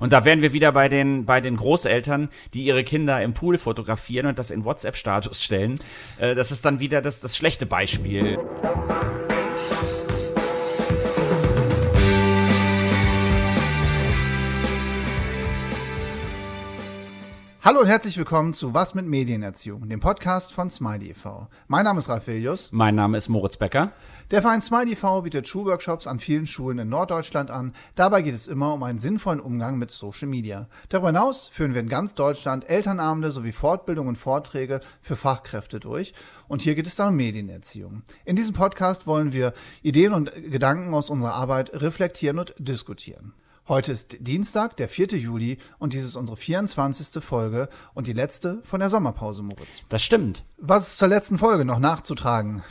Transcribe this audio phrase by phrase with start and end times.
[0.00, 3.58] Und da wären wir wieder bei den, bei den Großeltern, die ihre Kinder im Pool
[3.58, 5.78] fotografieren und das in WhatsApp-Status stellen.
[6.18, 8.38] Äh, das ist dann wieder das, das schlechte Beispiel.
[17.64, 21.48] Hallo und herzlich willkommen zu Was mit Medienerziehung, dem Podcast von Smiley e.V.
[21.66, 22.68] Mein Name ist Ralf Vilius.
[22.72, 23.90] Mein Name ist Moritz Becker.
[24.30, 25.22] Der Verein Smiley e.V.
[25.22, 27.72] bietet Schulworkshops an vielen Schulen in Norddeutschland an.
[27.94, 30.68] Dabei geht es immer um einen sinnvollen Umgang mit Social Media.
[30.90, 36.12] Darüber hinaus führen wir in ganz Deutschland Elternabende sowie Fortbildungen und Vorträge für Fachkräfte durch.
[36.48, 38.02] Und hier geht es dann um Medienerziehung.
[38.26, 43.32] In diesem Podcast wollen wir Ideen und Gedanken aus unserer Arbeit reflektieren und diskutieren.
[43.66, 45.16] Heute ist Dienstag, der 4.
[45.16, 47.24] Juli und dies ist unsere 24.
[47.24, 49.80] Folge und die letzte von der Sommerpause, Moritz.
[49.88, 50.44] Das stimmt.
[50.58, 52.62] Was ist zur letzten Folge noch nachzutragen?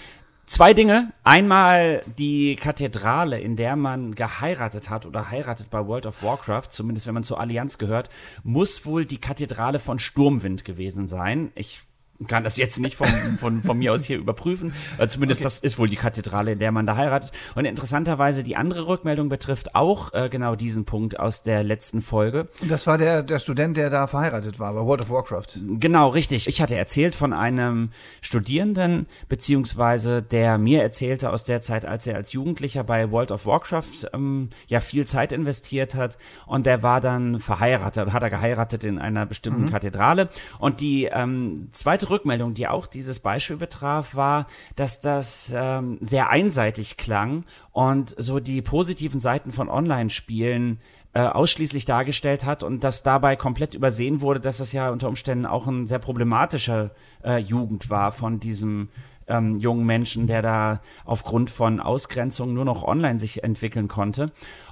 [0.46, 1.12] Zwei Dinge.
[1.24, 7.08] Einmal die Kathedrale, in der man geheiratet hat oder heiratet bei World of Warcraft, zumindest
[7.08, 8.12] wenn man zur Allianz gehört,
[8.44, 11.52] muss wohl die Kathedrale von Sturmwind gewesen sein.
[11.56, 11.82] Ich
[12.28, 13.08] kann das jetzt nicht von,
[13.40, 14.74] von, von mir aus hier überprüfen.
[14.98, 15.46] Äh, zumindest okay.
[15.46, 17.32] das ist wohl die Kathedrale, in der man da heiratet.
[17.56, 22.48] Und interessanterweise die andere Rückmeldung betrifft auch äh, genau diesen Punkt aus der letzten Folge.
[22.62, 25.60] Das war der, der Student, der da verheiratet war bei World of Warcraft.
[25.80, 26.48] Genau, richtig.
[26.48, 27.90] Ich hatte erzählt von einem
[28.22, 33.46] Studierenden, beziehungsweise der mir erzählte aus der Zeit, als er als Jugendlicher bei World of
[33.46, 36.18] Warcraft ähm, ja viel Zeit investiert hat.
[36.46, 39.72] Und der war dann verheiratet, hat er geheiratet in einer bestimmten mhm.
[39.72, 40.30] Kathedrale.
[40.60, 46.30] Und die ähm, zweite Rückmeldung, die auch dieses Beispiel betraf, war, dass das ähm, sehr
[46.30, 50.80] einseitig klang und so die positiven Seiten von Online-Spielen
[51.14, 55.46] äh, ausschließlich dargestellt hat und dass dabei komplett übersehen wurde, dass es ja unter Umständen
[55.46, 56.92] auch ein sehr problematischer
[57.24, 58.90] äh, Jugend war von diesem
[59.28, 64.28] ähm, jungen Menschen, der da aufgrund von Ausgrenzung nur noch online sich entwickeln konnte.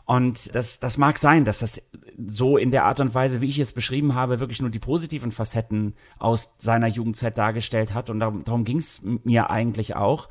[0.05, 1.81] Und das, das mag sein, dass das
[2.27, 5.31] so in der Art und Weise, wie ich es beschrieben habe, wirklich nur die positiven
[5.31, 8.09] Facetten aus seiner Jugendzeit dargestellt hat.
[8.09, 10.27] Und darum, darum ging es mir eigentlich auch.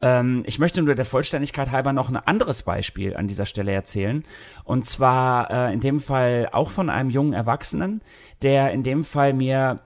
[0.00, 4.24] Ähm, ich möchte nur der Vollständigkeit halber noch ein anderes Beispiel an dieser Stelle erzählen.
[4.64, 8.02] Und zwar äh, in dem Fall auch von einem jungen Erwachsenen,
[8.42, 9.80] der in dem Fall mir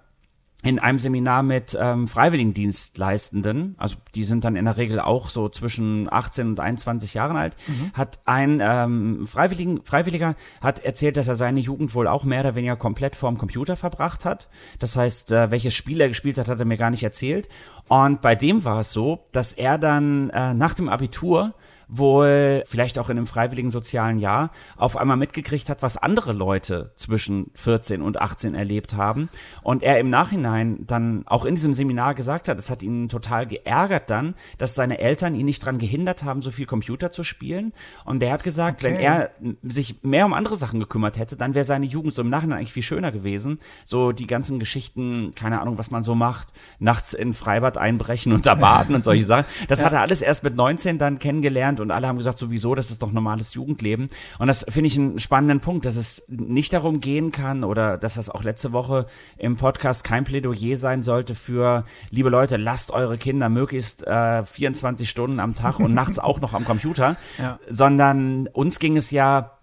[0.64, 5.48] in einem Seminar mit ähm, Freiwilligendienstleistenden, also die sind dann in der Regel auch so
[5.48, 7.92] zwischen 18 und 21 Jahren alt, mhm.
[7.92, 12.56] hat ein ähm, Freiwilligen, Freiwilliger hat erzählt, dass er seine Jugend wohl auch mehr oder
[12.56, 14.48] weniger komplett vorm Computer verbracht hat.
[14.80, 17.48] Das heißt, äh, welches Spiel er gespielt hat, hat er mir gar nicht erzählt.
[17.86, 21.54] Und bei dem war es so, dass er dann äh, nach dem Abitur
[21.88, 26.92] wohl vielleicht auch in einem freiwilligen sozialen Jahr auf einmal mitgekriegt hat, was andere Leute
[26.96, 29.28] zwischen 14 und 18 erlebt haben.
[29.62, 33.46] Und er im Nachhinein dann auch in diesem Seminar gesagt hat, es hat ihn total
[33.46, 37.72] geärgert dann, dass seine Eltern ihn nicht daran gehindert haben, so viel Computer zu spielen.
[38.04, 38.92] Und der hat gesagt, okay.
[38.92, 39.30] wenn er
[39.62, 42.72] sich mehr um andere Sachen gekümmert hätte, dann wäre seine Jugend so im Nachhinein eigentlich
[42.72, 43.60] viel schöner gewesen.
[43.84, 48.46] So die ganzen Geschichten, keine Ahnung, was man so macht, nachts in Freibad einbrechen und
[48.46, 49.46] da baden und solche Sachen.
[49.68, 49.86] Das ja.
[49.86, 53.02] hat er alles erst mit 19 dann kennengelernt und alle haben gesagt, sowieso, das ist
[53.02, 54.08] doch normales Jugendleben.
[54.38, 58.14] Und das finde ich einen spannenden Punkt, dass es nicht darum gehen kann oder dass
[58.14, 59.06] das auch letzte Woche
[59.36, 65.08] im Podcast kein Plädoyer sein sollte für, liebe Leute, lasst eure Kinder möglichst äh, 24
[65.08, 67.58] Stunden am Tag und nachts auch noch am Computer, ja.
[67.68, 69.58] sondern uns ging es ja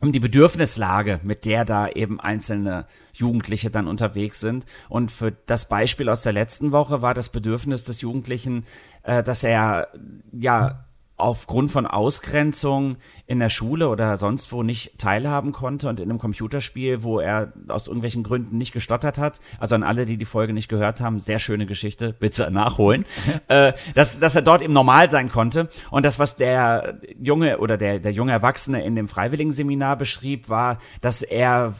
[0.00, 4.66] um die Bedürfnislage, mit der da eben einzelne Jugendliche dann unterwegs sind.
[4.88, 8.66] Und für das Beispiel aus der letzten Woche war das Bedürfnis des Jugendlichen,
[9.02, 9.88] äh, dass er
[10.32, 10.85] ja
[11.16, 12.96] aufgrund von Ausgrenzung
[13.26, 17.52] in der Schule oder sonst wo nicht teilhaben konnte und in einem Computerspiel, wo er
[17.68, 19.40] aus irgendwelchen Gründen nicht gestottert hat.
[19.58, 23.04] Also an alle, die die Folge nicht gehört haben, sehr schöne Geschichte, bitte nachholen.
[23.48, 25.68] äh, dass, dass er dort eben normal sein konnte.
[25.90, 30.78] Und das, was der junge oder der, der junge Erwachsene in dem Freiwilligenseminar beschrieb, war,
[31.00, 31.74] dass er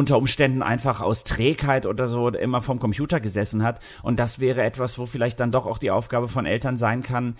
[0.00, 3.80] unter Umständen einfach aus Trägheit oder so immer vom Computer gesessen hat.
[4.02, 7.36] Und das wäre etwas, wo vielleicht dann doch auch die Aufgabe von Eltern sein kann,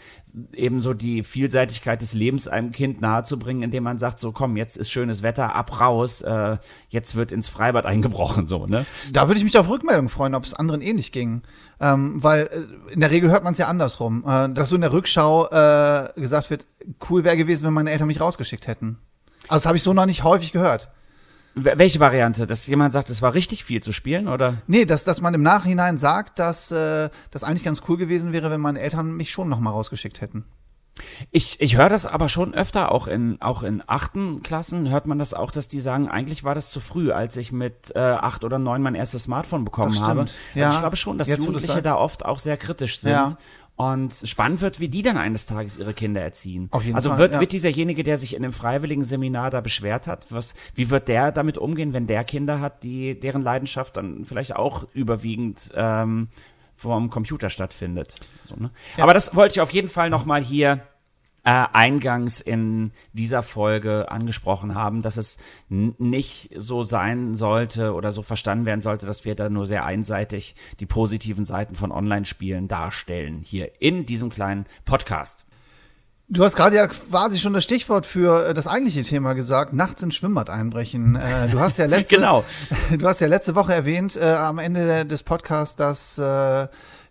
[0.53, 4.91] ebenso die Vielseitigkeit des Lebens einem Kind nahezubringen, indem man sagt, so komm, jetzt ist
[4.91, 6.59] schönes Wetter, ab raus, äh,
[6.91, 8.85] jetzt wird ins Freibad eingebrochen, so, ne?
[9.11, 11.43] Da würde ich mich auf Rückmeldung freuen, ob es anderen ähnlich ging.
[11.81, 14.83] Ähm, weil äh, in der Regel hört man es ja andersrum, äh, dass so in
[14.83, 16.67] der Rückschau äh, gesagt wird,
[17.09, 18.99] cool wäre gewesen, wenn meine Eltern mich rausgeschickt hätten.
[19.49, 20.91] Also das habe ich so noch nicht häufig gehört.
[21.63, 22.47] Welche Variante?
[22.47, 24.63] Dass jemand sagt, es war richtig viel zu spielen, oder?
[24.67, 28.51] Nee, dass, dass man im Nachhinein sagt, dass äh, das eigentlich ganz cool gewesen wäre,
[28.51, 30.45] wenn meine Eltern mich schon noch mal rausgeschickt hätten.
[31.31, 35.19] Ich, ich höre das aber schon öfter, auch in, auch in achten Klassen hört man
[35.19, 38.45] das auch, dass die sagen, eigentlich war das zu früh, als ich mit äh, acht
[38.45, 40.21] oder neun mein erstes Smartphone bekommen habe.
[40.21, 40.73] Also ja.
[40.73, 43.13] ich glaube schon, dass Jetzt, Jugendliche da oft auch sehr kritisch sind.
[43.13, 43.35] Ja.
[43.81, 46.69] Und spannend wird, wie die dann eines Tages ihre Kinder erziehen.
[46.71, 47.41] Auf jeden also Fall, wird, ja.
[47.41, 51.33] wird dieserjenige, der sich in einem freiwilligen Seminar da beschwert hat, was, wie wird der
[51.33, 56.29] damit umgehen, wenn der Kinder hat, die deren Leidenschaft dann vielleicht auch überwiegend ähm,
[56.77, 58.17] vom Computer stattfindet.
[58.45, 58.71] So, ne?
[58.99, 60.83] Aber das wollte ich auf jeden Fall nochmal hier
[61.45, 65.39] äh, eingangs in dieser Folge angesprochen haben, dass es
[65.69, 70.55] nicht so sein sollte oder so verstanden werden sollte, dass wir da nur sehr einseitig
[70.81, 75.47] die positiven Seiten von Online-Spielen darstellen, hier in diesem kleinen Podcast.
[76.33, 80.01] Du hast gerade ja quasi schon das Stichwort für äh, das eigentliche Thema gesagt, nachts
[80.01, 81.17] ins Schwimmbad einbrechen.
[81.17, 82.45] Äh, du hast ja letzte, Genau.
[82.97, 86.69] du hast ja letzte Woche erwähnt äh, am Ende des Podcasts, dass äh,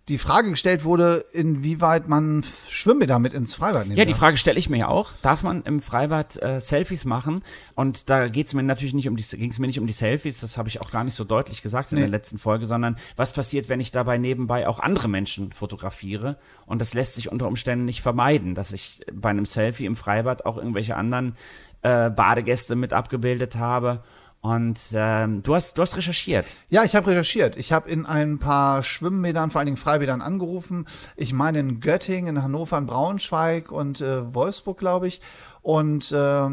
[0.09, 4.13] die Frage gestellt wurde, inwieweit man Schwimmbäder mit ins Freibad nehmen Ja, die.
[4.13, 5.11] Frage stelle ich mir ja auch.
[5.21, 7.43] Darf man im Freibad äh, Selfies machen?
[7.75, 9.93] Und da geht es mir natürlich nicht um die, ging es mir nicht um die
[9.93, 12.01] Selfies, das habe ich auch gar nicht so deutlich gesagt in Nee.
[12.01, 16.37] der letzten Folge, sondern was passiert, wenn ich dabei nebenbei auch andere Menschen fotografiere?
[16.65, 20.45] Und das lässt sich unter Umständen nicht vermeiden, dass ich bei einem Selfie im Freibad
[20.45, 21.35] auch irgendwelche anderen
[21.81, 24.03] äh, Badegäste mit abgebildet habe.
[24.41, 26.55] Und ähm, du hast, du hast recherchiert.
[26.69, 27.57] Ja, ich habe recherchiert.
[27.57, 30.87] Ich habe in ein paar Schwimmbädern, vor allen Dingen Freibädern angerufen.
[31.17, 35.19] Ich meine in Göttingen, in Hannover, in Braunschweig und äh, Wolfsburg, glaube ich.
[35.61, 36.49] Und äh,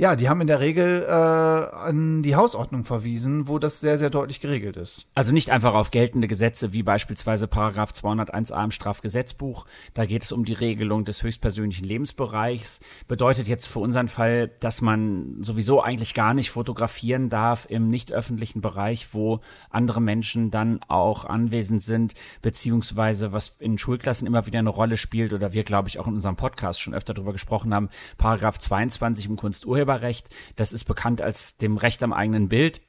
[0.00, 4.10] ja, die haben in der Regel äh, an die Hausordnung verwiesen, wo das sehr, sehr
[4.10, 5.08] deutlich geregelt ist.
[5.16, 9.66] Also nicht einfach auf geltende Gesetze wie beispielsweise Paragraph 201a im Strafgesetzbuch.
[9.94, 12.78] Da geht es um die Regelung des höchstpersönlichen Lebensbereichs.
[13.08, 18.12] Bedeutet jetzt für unseren Fall, dass man sowieso eigentlich gar nicht fotografieren darf im nicht
[18.12, 24.60] öffentlichen Bereich, wo andere Menschen dann auch anwesend sind, beziehungsweise was in Schulklassen immer wieder
[24.60, 27.74] eine Rolle spielt oder wir, glaube ich, auch in unserem Podcast schon öfter darüber gesprochen
[27.74, 29.34] haben, Paragraph 22 im
[29.88, 30.28] Kunsturheberrecht.
[30.56, 32.80] Das ist bekannt als dem Recht am eigenen Bild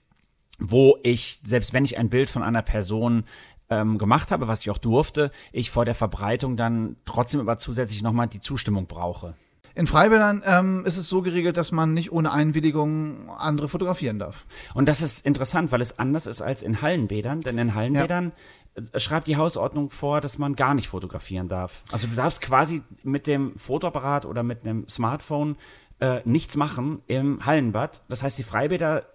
[0.62, 3.24] wo ich, selbst wenn ich ein Bild von einer Person
[3.70, 8.04] ähm, gemacht habe, was ich auch durfte, ich vor der Verbreitung dann trotzdem aber zusätzlich
[8.04, 9.36] nochmal die Zustimmung brauche.
[9.74, 14.46] In Freibädern ähm, ist es so geregelt, dass man nicht ohne Einwilligung andere fotografieren darf.
[14.74, 18.34] Und das ist interessant, weil es anders ist als in Hallenbädern, denn in Hallenbädern
[18.76, 21.84] äh, schreibt die Hausordnung vor, dass man gar nicht fotografieren darf.
[21.90, 25.56] Also du darfst quasi mit dem Fotoapparat oder mit einem Smartphone
[26.00, 28.02] äh, nichts machen im Hallenbad.
[28.10, 29.06] Das heißt, die Freibäder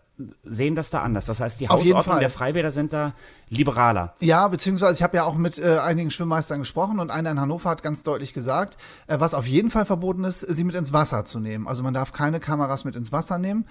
[0.44, 1.26] sehen das da anders.
[1.26, 3.14] Das heißt, die Hausordnung der Freibäder sind da
[3.48, 4.14] liberaler.
[4.20, 7.68] Ja, beziehungsweise ich habe ja auch mit äh, einigen Schwimmmeistern gesprochen und einer in Hannover
[7.70, 8.76] hat ganz deutlich gesagt,
[9.06, 11.66] äh, was auf jeden Fall verboten ist, sie mit ins Wasser zu nehmen.
[11.66, 13.66] Also man darf keine Kameras mit ins Wasser nehmen,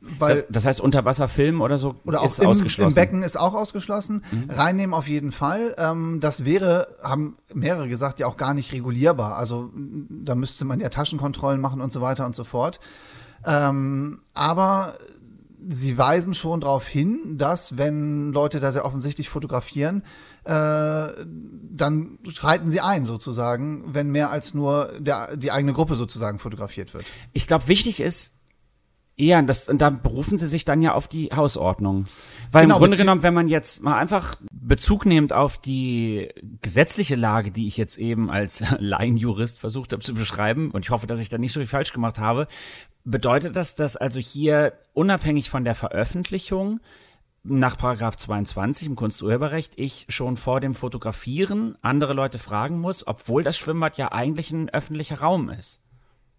[0.00, 2.90] weil Das, das heißt, Unterwasserfilm oder so oder auch ist im, ausgeschlossen.
[2.90, 4.22] im Becken ist auch ausgeschlossen.
[4.48, 5.74] Reinnehmen auf jeden Fall.
[5.78, 9.36] Ähm, das wäre, haben mehrere gesagt, ja auch gar nicht regulierbar.
[9.36, 12.80] Also da müsste man ja Taschenkontrollen machen und so weiter und so fort.
[13.44, 14.94] Ähm, aber
[15.68, 20.02] sie weisen schon darauf hin, dass wenn Leute da sehr offensichtlich fotografieren,
[20.44, 26.38] äh, dann schreiten sie ein sozusagen, wenn mehr als nur der, die eigene Gruppe sozusagen
[26.38, 27.04] fotografiert wird.
[27.32, 28.35] Ich glaube, wichtig ist,
[29.18, 32.06] ja, das, und da berufen sie sich dann ja auf die Hausordnung.
[32.52, 36.28] Weil Genau, im Grunde genommen, wenn man jetzt mal einfach Bezug nimmt auf die
[36.60, 41.06] gesetzliche Lage, die ich jetzt eben als Laienjurist versucht habe zu beschreiben, und ich hoffe,
[41.06, 42.46] dass ich da nicht so viel falsch gemacht habe,
[43.04, 46.80] bedeutet das, dass also hier unabhängig von der Veröffentlichung
[47.42, 53.42] nach Paragraph 22 im Kunsturheberrecht ich schon vor dem Fotografieren andere Leute fragen muss, obwohl
[53.42, 55.80] das Schwimmbad ja eigentlich ein öffentlicher Raum ist.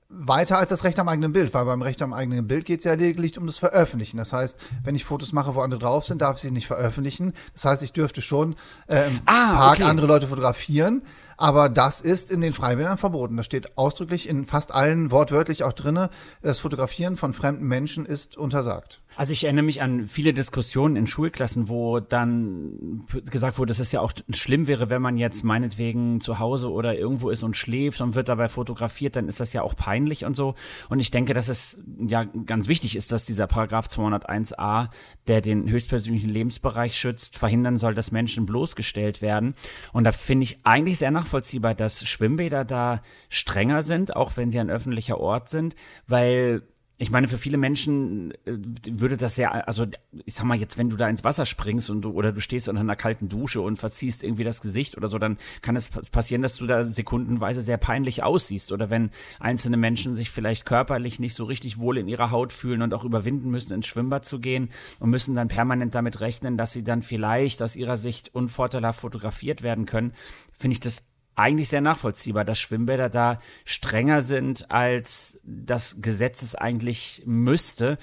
[0.10, 2.86] Weiter als das Recht am eigenen Bild, weil beim Recht am eigenen Bild geht es
[2.86, 4.18] ja lediglich um das Veröffentlichen.
[4.18, 7.34] Das heißt, wenn ich Fotos mache, wo andere drauf sind, darf ich sie nicht veröffentlichen.
[7.54, 8.56] Das heißt, ich dürfte schon
[8.88, 9.84] äh, im Ah, Park okay.
[9.84, 11.02] andere Leute fotografieren,
[11.38, 13.38] aber das ist in den Freibädern verboten.
[13.38, 16.10] Das steht ausdrücklich in fast allen wortwörtlich auch drinne.
[16.42, 19.02] Das Fotografieren von fremden Menschen ist untersagt.
[19.16, 23.92] Also ich erinnere mich an viele Diskussionen in Schulklassen, wo dann gesagt wurde, dass es
[23.92, 28.00] ja auch schlimm wäre, wenn man jetzt meinetwegen zu Hause oder irgendwo ist und schläft
[28.02, 30.54] und wird dabei fotografiert, dann ist das ja auch peinlich und so.
[30.90, 34.90] Und ich denke, dass es ja ganz wichtig ist, dass dieser Paragraph 201a,
[35.28, 39.56] der den höchstpersönlichen Lebensbereich schützt, verhindern soll, dass Menschen bloßgestellt werden.
[39.94, 44.60] Und da finde ich eigentlich sehr nachvollziehbar, dass Schwimmbäder da strenger sind, auch wenn sie
[44.60, 45.76] ein öffentlicher Ort sind,
[46.08, 46.64] weil
[47.00, 48.58] ich meine, für viele Menschen äh,
[48.90, 49.86] würde das sehr, also
[50.26, 52.68] ich sag mal jetzt, wenn du da ins Wasser springst und du, oder du stehst
[52.70, 56.10] unter einer kalten Dusche und verziehst irgendwie das Gesicht oder so, dann kann es pas-
[56.10, 58.72] passieren, dass du da sekundenweise sehr peinlich aussiehst.
[58.72, 62.82] Oder wenn einzelne Menschen sich vielleicht körperlich nicht so richtig wohl in ihrer Haut fühlen
[62.82, 64.70] und auch überwinden müssen, ins Schwimmbad zu gehen
[65.00, 69.62] und müssen dann permanent damit rechnen, dass sie dann vielleicht aus ihrer Sicht unvorteilhaft fotografiert
[69.62, 70.14] werden können,
[70.58, 71.06] finde ich das
[71.38, 77.98] eigentlich sehr nachvollziehbar, dass Schwimmbäder da strenger sind, als das Gesetz es eigentlich müsste.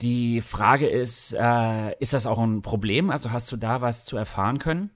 [0.00, 3.10] Die Frage ist, äh, ist das auch ein Problem?
[3.10, 4.90] Also hast du da was zu erfahren können?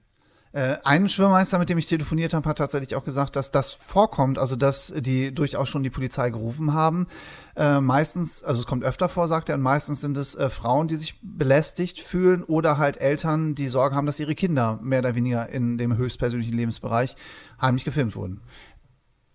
[0.53, 4.39] Äh, ein Schwimmmeister, mit dem ich telefoniert habe, hat tatsächlich auch gesagt, dass das vorkommt,
[4.39, 7.07] also dass die durchaus schon die Polizei gerufen haben.
[7.55, 10.87] Äh, meistens, also es kommt öfter vor, sagt er, und meistens sind es äh, Frauen,
[10.87, 15.15] die sich belästigt fühlen oder halt Eltern, die Sorge haben, dass ihre Kinder mehr oder
[15.15, 17.15] weniger in dem höchstpersönlichen Lebensbereich
[17.61, 18.41] heimlich gefilmt wurden.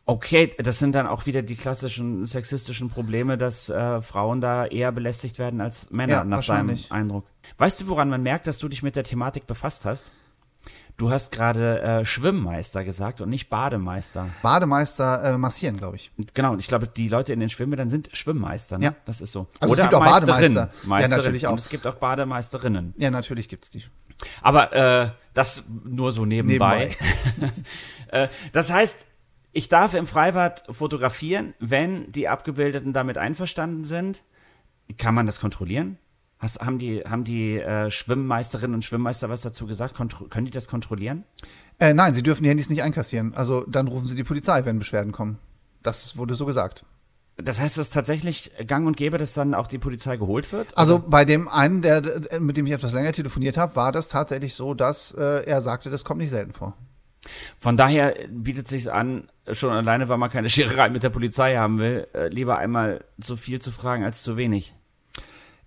[0.04, 4.90] Okay, das sind dann auch wieder die klassischen sexistischen Probleme, dass äh, Frauen da eher
[4.90, 6.76] belästigt werden als Männer, Ja, nach deinem.
[6.90, 7.26] Eindruck.
[7.58, 10.10] Weißt du, woran man merkt, dass du dich mit der Thematik befasst hast?
[10.96, 14.28] Du hast gerade äh, Schwimmmeister gesagt und nicht Bademeister.
[14.42, 16.12] Bademeister äh, massieren, glaube ich.
[16.34, 18.78] Genau, und ich glaube, die Leute in den Schwimmbädern sind Schwimmmeister.
[18.78, 18.84] Ne?
[18.86, 18.94] Ja.
[19.06, 19.48] Das ist so.
[19.58, 20.54] Also es Oder gibt auch Meisterin.
[20.54, 21.10] Bademeister.
[21.10, 21.52] Ja, natürlich auch.
[21.52, 22.94] Und es gibt auch Bademeisterinnen.
[22.98, 23.82] Ja, natürlich gibt's die.
[24.42, 26.96] Aber äh, das nur so nebenbei.
[28.08, 29.06] äh, das heißt,
[29.52, 34.22] ich darf im Freibad fotografieren, wenn die Abgebildeten damit einverstanden sind.
[34.98, 35.98] Kann man das kontrollieren?
[36.42, 39.94] Hast, haben die, haben die äh, Schwimmmeisterinnen und Schwimmmeister was dazu gesagt?
[39.94, 41.22] Kontro können die das kontrollieren?
[41.78, 43.32] Äh, nein, sie dürfen die Handys nicht einkassieren.
[43.34, 45.38] Also dann rufen sie die Polizei, wenn Beschwerden kommen.
[45.84, 46.84] Das wurde so gesagt.
[47.36, 50.76] Das heißt, es ist tatsächlich gang und gäbe, dass dann auch die Polizei geholt wird?
[50.76, 54.08] Also bei dem einen, der, der- mit dem ich etwas länger telefoniert habe, war das
[54.08, 56.76] tatsächlich so, dass äh, er sagte, das kommt nicht selten vor.
[57.60, 61.78] Von daher bietet sich an, schon alleine, weil man keine Schererei mit der Polizei haben
[61.78, 64.74] will, äh, lieber einmal zu viel zu fragen als zu wenig.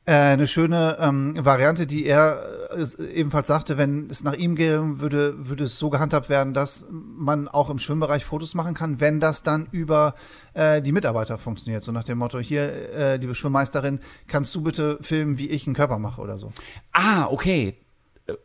[0.07, 2.39] Äh, eine schöne ähm, Variante, die er
[2.77, 6.87] äh, ebenfalls sagte, wenn es nach ihm gehe, würde, würde es so gehandhabt werden, dass
[6.91, 10.13] man auch im Schwimmbereich Fotos machen kann, wenn das dann über
[10.53, 11.83] äh, die Mitarbeiter funktioniert.
[11.83, 15.75] So nach dem Motto, hier, äh, liebe Schwimmmeisterin, kannst du bitte filmen, wie ich einen
[15.75, 16.51] Körper mache oder so.
[16.91, 17.75] Ah, okay.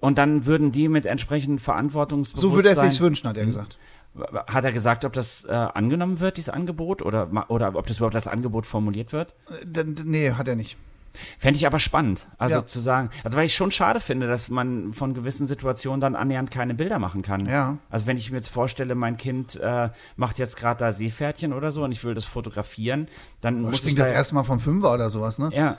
[0.00, 2.50] Und dann würden die mit entsprechend Verantwortungsbewusstsein.
[2.50, 3.78] So würde er es sich wünschen, hat er gesagt.
[4.46, 8.16] Hat er gesagt, ob das äh, angenommen wird, dieses Angebot, oder, oder ob das überhaupt
[8.16, 9.34] als Angebot formuliert wird?
[9.62, 10.76] Äh, d- nee, hat er nicht.
[11.38, 12.28] Fände ich aber spannend.
[12.38, 12.66] Also Ja.
[12.66, 16.50] zu sagen, also weil ich schon schade finde, dass man von gewissen Situationen dann annähernd
[16.50, 17.46] keine Bilder machen kann.
[17.46, 17.78] Ja.
[17.90, 21.70] Also wenn ich mir jetzt vorstelle, mein Kind äh, macht jetzt gerade da Seepferdchen oder
[21.70, 23.08] so und ich will das fotografieren,
[23.40, 25.50] dann muss ich da das erste Mal vom Fünfer oder sowas, ne?
[25.52, 25.78] ja.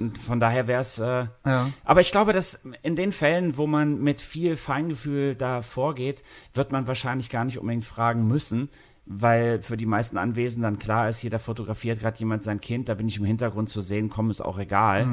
[0.00, 0.98] Und von daher wäre es.
[0.98, 1.70] Äh, Ja.
[1.84, 6.72] aber ich glaube, dass in den Fällen, wo man mit viel Feingefühl da vorgeht, wird
[6.72, 8.70] man wahrscheinlich gar nicht unbedingt fragen müssen,
[9.06, 12.94] weil für die meisten Anwesenden dann klar ist, jeder fotografiert gerade jemand sein Kind, da
[12.94, 15.06] bin ich im Hintergrund zu sehen, komm, ist auch egal.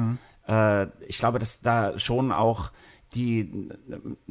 [0.48, 2.70] Äh, ich glaube, dass da schon auch
[3.14, 3.68] die,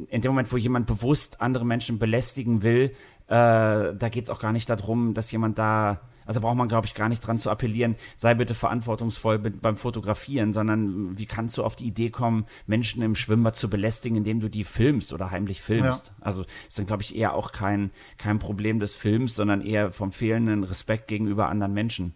[0.08, 2.92] in dem Moment, wo jemand bewusst andere Menschen belästigen will,
[3.28, 6.86] äh, da geht es auch gar nicht darum, dass jemand da, also braucht man, glaube
[6.86, 11.56] ich, gar nicht dran zu appellieren, sei bitte verantwortungsvoll be- beim Fotografieren, sondern wie kannst
[11.58, 15.30] du auf die Idee kommen, Menschen im Schwimmbad zu belästigen, indem du die filmst oder
[15.30, 16.12] heimlich filmst?
[16.20, 20.12] Also ist dann, glaube ich, eher auch kein, kein Problem des Films, sondern eher vom
[20.12, 22.14] fehlenden Respekt gegenüber anderen Menschen.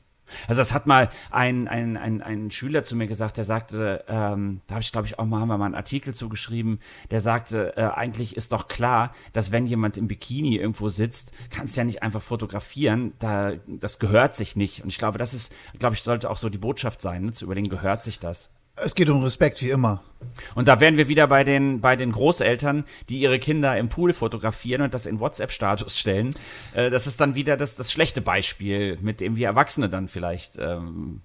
[0.49, 4.61] Also das hat mal ein, ein, ein, ein Schüler zu mir gesagt, der sagte, ähm,
[4.67, 6.81] da habe ich glaube ich auch mal, haben wir mal einen Artikel zugeschrieben,
[7.11, 11.77] der sagte, äh, eigentlich ist doch klar, dass wenn jemand im Bikini irgendwo sitzt, kannst
[11.77, 14.83] du ja nicht einfach fotografieren, da, das gehört sich nicht.
[14.83, 17.45] Und ich glaube, das ist, glaube ich, sollte auch so die Botschaft sein, ne, zu
[17.45, 18.51] überlegen, gehört sich das.
[18.77, 20.03] Es geht um Respekt, wie immer.
[20.55, 24.13] Und da wären wir wieder bei den, bei den Großeltern, die ihre Kinder im Pool
[24.13, 26.35] fotografieren und das in WhatsApp-Status stellen.
[26.75, 30.59] Äh, das ist dann wieder das, das schlechte Beispiel, mit dem wir Erwachsene dann vielleicht
[30.59, 31.23] ähm,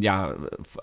[0.00, 0.34] ja,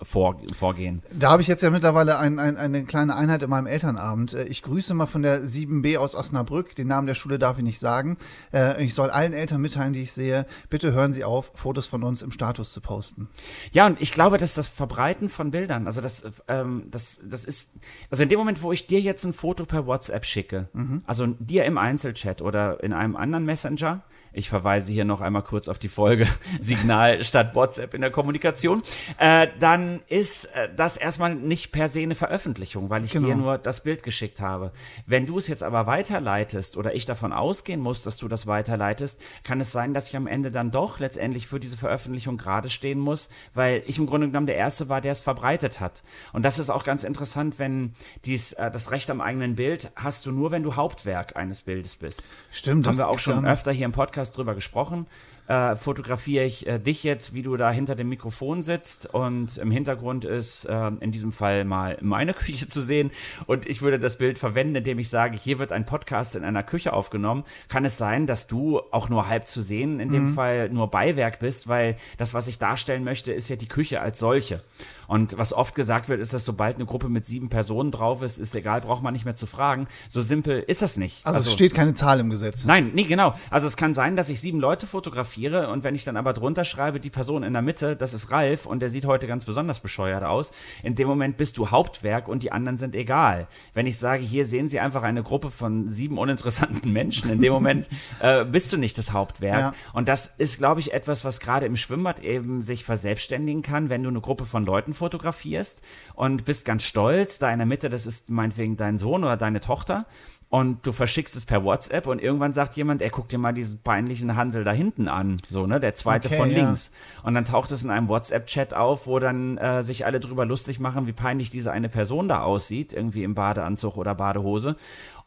[0.02, 1.02] vor, vorgehen.
[1.16, 4.34] Da habe ich jetzt ja mittlerweile ein, ein, eine kleine Einheit in meinem Elternabend.
[4.34, 6.74] Äh, Ich grüße mal von der 7b aus Osnabrück.
[6.74, 8.16] Den Namen der Schule darf ich nicht sagen.
[8.52, 12.02] Äh, Ich soll allen Eltern mitteilen, die ich sehe, bitte hören Sie auf, Fotos von
[12.02, 13.28] uns im Status zu posten.
[13.72, 17.74] Ja, und ich glaube, dass das Verbreiten von Bildern, also das, ähm, das, das ist,
[18.10, 20.68] also in dem Moment, wo ich dir jetzt ein Foto per WhatsApp schicke,
[21.06, 25.68] also dir im Einzelchat oder in einem anderen Messenger, ich verweise hier noch einmal kurz
[25.68, 26.26] auf die Folge
[26.60, 28.82] Signal statt WhatsApp in der Kommunikation,
[29.18, 33.28] äh, dann ist äh, das erstmal nicht per se eine Veröffentlichung, weil ich Genau.
[33.28, 34.72] dir nur das Bild geschickt habe.
[35.06, 39.20] Wenn du es jetzt aber weiterleitest oder ich davon ausgehen muss, dass du das weiterleitest,
[39.44, 42.98] kann es sein, dass ich am Ende dann doch letztendlich für diese Veröffentlichung gerade stehen
[42.98, 46.02] muss, weil ich im Grunde genommen der Erste war, der es verbreitet hat.
[46.32, 47.94] Und das ist auch ganz interessant, wenn
[48.24, 51.96] dies, äh, das Recht am eigenen Bild hast du nur, wenn du Hauptwerk eines Bildes
[51.96, 52.26] bist.
[52.50, 55.06] Stimmt, Haben wir auch schon öfter hier im Podcast drüber gesprochen.
[55.50, 59.72] Äh, fotografiere ich äh, dich jetzt, wie du da hinter dem Mikrofon sitzt und im
[59.72, 63.10] Hintergrund ist äh, in diesem Fall mal meine Küche zu sehen
[63.46, 66.62] und ich würde das Bild verwenden, indem ich sage, hier wird ein Podcast in einer
[66.62, 67.42] Küche aufgenommen.
[67.68, 71.40] Kann es sein, dass du auch nur halb zu sehen, in dem Fall nur Beiwerk
[71.40, 74.62] bist, weil das, was ich darstellen möchte, ist ja die Küche als solche.
[75.08, 78.38] Und was oft gesagt wird, ist, dass sobald eine Gruppe mit sieben Personen drauf ist,
[78.38, 79.88] ist egal, braucht man nicht mehr zu fragen.
[80.08, 81.26] So simpel ist das nicht.
[81.26, 82.64] Also, also es steht keine Zahl im Gesetz.
[82.64, 83.34] Nein, nee, genau.
[83.50, 86.64] Also es kann sein, dass ich sieben Leute fotografiere und wenn ich dann aber drunter
[86.64, 89.80] schreibe, die Person in der Mitte, das ist Ralf und der sieht heute ganz besonders
[89.80, 93.48] bescheuert aus, in dem Moment bist du Hauptwerk und die anderen sind egal.
[93.74, 97.52] Wenn ich sage, hier sehen Sie einfach eine Gruppe von sieben uninteressanten Menschen, in dem
[97.52, 97.88] Moment
[98.20, 99.58] äh, bist du nicht das Hauptwerk.
[99.58, 99.74] Ja.
[99.92, 104.02] Und das ist, glaube ich, etwas, was gerade im Schwimmbad eben sich verselbstständigen kann, wenn
[104.02, 105.82] du eine Gruppe von Leuten fotografierst
[106.14, 109.60] und bist ganz stolz, da in der Mitte, das ist meinetwegen dein Sohn oder deine
[109.60, 110.06] Tochter
[110.50, 113.78] und du verschickst es per WhatsApp und irgendwann sagt jemand, er guckt dir mal diesen
[113.82, 116.90] peinlichen Hansel da hinten an, so, ne, der zweite okay, von links.
[117.18, 117.28] Ja.
[117.28, 120.80] Und dann taucht es in einem WhatsApp-Chat auf, wo dann äh, sich alle drüber lustig
[120.80, 124.74] machen, wie peinlich diese eine Person da aussieht, irgendwie im Badeanzug oder Badehose.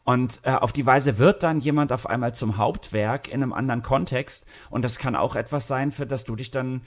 [0.04, 3.82] Und äh, auf die Weise wird dann jemand auf einmal zum Hauptwerk in einem anderen
[3.82, 4.46] Kontext.
[4.68, 6.82] Und das kann auch etwas sein, für das du dich dann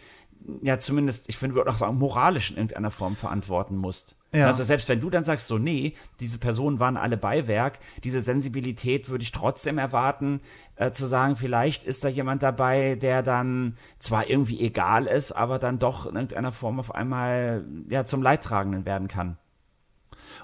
[0.62, 4.16] ja zumindest, ich finde, würde auch sagen, moralisch in irgendeiner Form verantworten musst.
[4.34, 4.48] Ja.
[4.48, 9.10] Also selbst wenn du dann sagst, so, nee, diese Personen waren alle Beiwerk, diese Sensibilität
[9.10, 10.42] würde ich trotzdem erwarten,
[10.75, 15.60] äh, zu sagen, vielleicht ist da jemand dabei, der dann zwar irgendwie egal ist, aber
[15.60, 19.38] dann doch in irgendeiner Form auf einmal ja zum Leidtragenden werden kann.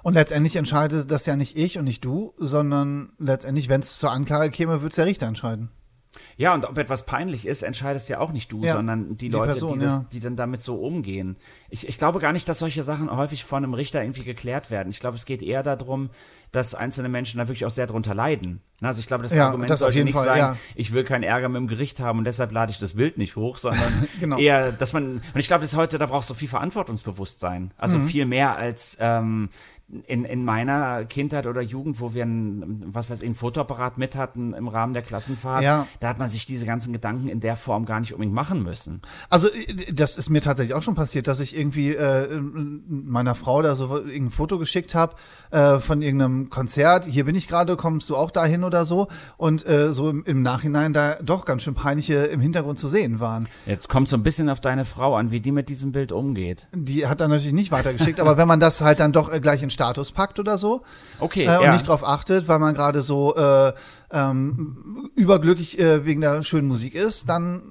[0.01, 4.12] Und letztendlich entscheidet das ja nicht ich und nicht du, sondern letztendlich, wenn es zur
[4.12, 5.69] Anklage käme, würde es der Richter entscheiden.
[6.38, 9.29] Ja, und ob etwas peinlich ist, entscheidest ja auch nicht du, ja, sondern die, die
[9.29, 10.05] Leute, Person, die, das, ja.
[10.12, 11.38] die, dann damit so umgehen.
[11.70, 14.89] Ich, ich, glaube gar nicht, dass solche Sachen häufig von einem Richter irgendwie geklärt werden.
[14.89, 16.10] Ich glaube, es geht eher darum,
[16.53, 18.62] dass einzelne Menschen da wirklich auch sehr drunter leiden.
[18.79, 20.58] Also ich glaube, das ja, Argument das sollte nicht Fall, sein, ja.
[20.75, 23.36] ich will keinen Ärger mit dem Gericht haben und deshalb lade ich das Bild nicht
[23.36, 24.38] hoch, sondern genau.
[24.38, 27.72] eher, dass man, und ich glaube, das heute, da brauchst du viel Verantwortungsbewusstsein.
[27.77, 28.08] Also mhm.
[28.08, 29.50] viel mehr als ähm,
[30.08, 34.16] in, in meiner Kindheit oder Jugend, wo wir ein, was weiß ich, ein Fotoapparat mit
[34.16, 35.88] hatten im Rahmen der Klassenfahrt, ja.
[36.00, 39.02] da hat man sich diese ganzen Gedanken in der Form gar nicht unbedingt machen müssen.
[39.30, 43.62] Also äh, das ist mir tatsächlich auch schon passiert, dass ich irgendwie äh, meiner Frau
[43.62, 45.16] da so ein Foto geschickt habe
[45.52, 47.06] äh, von irgendeinem Konzert.
[47.06, 49.08] Hier bin ich gerade, kommst du auch dahin oder so?
[49.38, 53.20] Und äh, so im, im, Nachhinein da doch ganz schön peinliche im Hintergrund zu sehen
[53.20, 53.48] waren.
[53.66, 56.68] Jetzt kommt so ein bisschen auf deine Frau an, wie die mit diesem Bild umgeht.
[56.74, 59.62] Die hat dann natürlich nicht weitergeschickt, aber wenn man das halt dann doch äh, gleich
[59.62, 60.84] in Status packt oder so.
[61.20, 61.46] Okay.
[61.46, 61.74] Äh, und ja.
[61.74, 63.74] nicht drauf achtet, weil man gerade so äh,
[64.12, 67.63] ähm, überglücklich äh, wegen der schönen Musik ist, dann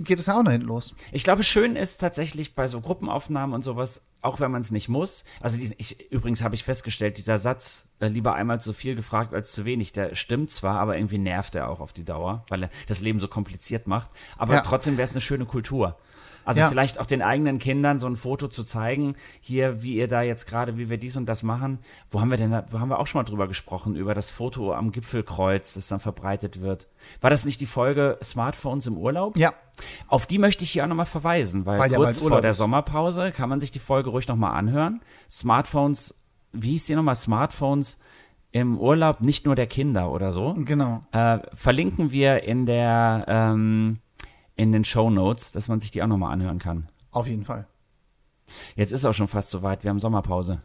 [0.00, 0.94] geht es ja auch nach hinten los.
[1.12, 4.88] Ich glaube, schön ist tatsächlich bei so Gruppenaufnahmen und sowas, auch wenn man es nicht
[4.88, 5.24] muss.
[5.40, 9.34] Also diesen, ich, übrigens habe ich festgestellt, dieser Satz, äh, lieber einmal zu viel gefragt
[9.34, 12.64] als zu wenig, der stimmt zwar, aber irgendwie nervt er auch auf die Dauer, weil
[12.64, 14.10] er das Leben so kompliziert macht.
[14.38, 14.60] Aber ja.
[14.62, 15.98] trotzdem wäre es eine schöne Kultur.
[16.44, 16.68] Also ja.
[16.68, 20.46] vielleicht auch den eigenen Kindern so ein Foto zu zeigen, hier, wie ihr da jetzt
[20.46, 21.78] gerade, wie wir dies und das machen.
[22.10, 24.74] Wo haben wir denn, wo haben wir auch schon mal drüber gesprochen, über das Foto
[24.74, 26.88] am Gipfelkreuz, das dann verbreitet wird.
[27.20, 29.36] War das nicht die Folge Smartphones im Urlaub?
[29.36, 29.52] Ja.
[30.08, 32.52] Auf die möchte ich hier auch nochmal verweisen, weil, weil kurz vor der.
[32.52, 35.00] Sommerpause kann man sich die Folge ruhig nochmal anhören.
[35.30, 36.14] Smartphones,
[36.52, 37.16] wie hieß die nochmal?
[37.16, 37.98] Smartphones
[38.52, 40.54] im Urlaub, nicht nur der Kinder oder so.
[40.58, 41.02] Genau.
[41.12, 43.98] Äh, verlinken wir in der, ähm,
[44.62, 46.88] in den Show Notes, dass man sich die auch nochmal anhören kann.
[47.10, 47.66] Auf jeden Fall.
[48.76, 49.82] Jetzt ist auch schon fast soweit.
[49.82, 50.62] Wir haben Sommerpause.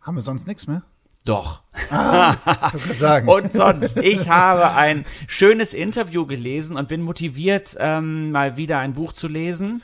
[0.00, 0.82] Haben wir sonst nichts mehr?
[1.24, 1.62] Doch.
[1.90, 2.36] Ah,
[2.74, 3.28] ich sagen.
[3.30, 8.92] und sonst, ich habe ein schönes Interview gelesen und bin motiviert, ähm, mal wieder ein
[8.92, 9.82] Buch zu lesen.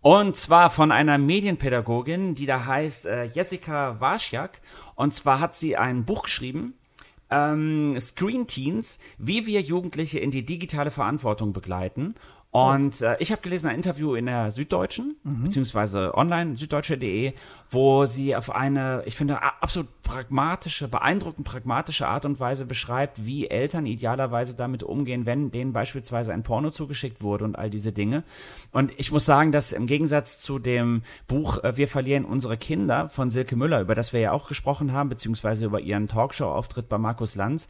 [0.00, 4.60] Und zwar von einer Medienpädagogin, die da heißt äh, Jessica Warschak.
[4.94, 6.74] Und zwar hat sie ein Buch geschrieben,
[7.30, 12.14] ähm, Screen Teens, wie wir Jugendliche in die digitale Verantwortung begleiten.
[12.50, 15.44] Und äh, ich habe gelesen ein Interview in der Süddeutschen, mhm.
[15.44, 17.34] beziehungsweise online, süddeutsche.de,
[17.68, 23.48] wo sie auf eine, ich finde, absolut pragmatische, beeindruckend pragmatische Art und Weise beschreibt, wie
[23.48, 28.22] Eltern idealerweise damit umgehen, wenn denen beispielsweise ein Porno zugeschickt wurde und all diese Dinge.
[28.70, 33.08] Und ich muss sagen, dass im Gegensatz zu dem Buch äh, Wir verlieren unsere Kinder
[33.08, 36.98] von Silke Müller, über das wir ja auch gesprochen haben, beziehungsweise über ihren Talkshow-Auftritt bei
[36.98, 37.68] Markus Lanz,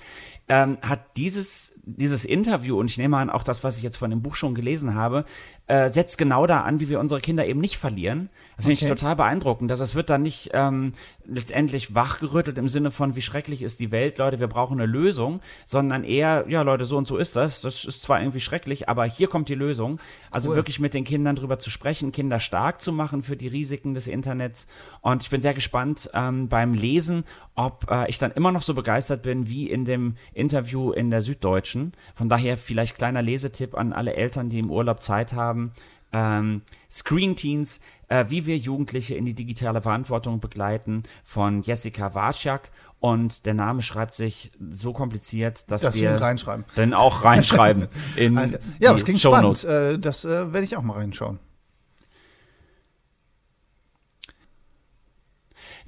[0.49, 4.11] ähm, hat dieses, dieses Interview und ich nehme an, auch das, was ich jetzt von
[4.11, 5.25] dem Buch schon gelesen habe,
[5.68, 8.31] äh, setzt genau da an, wie wir unsere Kinder eben nicht verlieren.
[8.57, 8.85] Das finde okay.
[8.85, 10.92] ich total beeindruckend, dass es wird dann nicht ähm,
[11.26, 15.40] letztendlich wachgerüttelt im Sinne von, wie schrecklich ist die Welt, Leute, wir brauchen eine Lösung,
[15.66, 17.62] sondern eher, ja Leute, so und so ist das.
[17.62, 19.98] Das ist zwar irgendwie schrecklich, aber hier kommt die Lösung.
[20.31, 20.57] Also cool.
[20.57, 24.07] wirklich mit den Kindern drüber zu sprechen, Kinder stark zu machen für die Risiken des
[24.07, 24.68] Internets.
[25.00, 27.24] Und ich bin sehr gespannt ähm, beim Lesen,
[27.57, 31.22] ob äh, ich dann immer noch so begeistert bin wie in dem Interview in der
[31.22, 31.92] Süddeutschen.
[32.14, 35.73] Von daher vielleicht kleiner Lesetipp an alle Eltern, die im Urlaub Zeit haben haben.
[36.12, 42.71] Ähm, Screen Teens, äh, wie wir Jugendliche in die digitale Verantwortung begleiten, von Jessica Warschak.
[43.01, 46.64] Und der Name schreibt sich so kompliziert, dass, dass wir ihn reinschreiben.
[46.77, 47.88] dann auch reinschreiben.
[48.16, 49.62] in also, ja, das klingt Shownotes.
[49.62, 49.95] spannend.
[49.95, 51.38] Äh, das äh, werde ich auch mal reinschauen.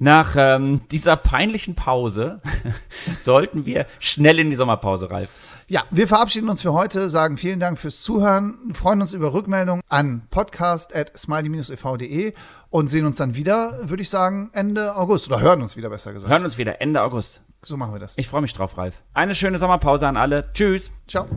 [0.01, 2.41] Nach ähm, dieser peinlichen Pause
[3.21, 5.48] sollten wir schnell in die Sommerpause, Ralf.
[5.69, 9.83] Ja, wir verabschieden uns für heute, sagen vielen Dank fürs Zuhören, freuen uns über Rückmeldungen
[9.87, 12.33] an podcast.smiley-ev.de
[12.71, 16.11] und sehen uns dann wieder, würde ich sagen, Ende August oder hören uns wieder besser
[16.11, 16.31] gesagt.
[16.31, 17.43] Hören uns wieder Ende August.
[17.61, 18.15] So machen wir das.
[18.17, 19.03] Ich freue mich drauf, Ralf.
[19.13, 20.51] Eine schöne Sommerpause an alle.
[20.53, 20.89] Tschüss.
[21.07, 21.27] Ciao.